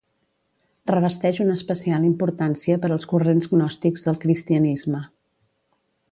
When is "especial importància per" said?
1.59-2.91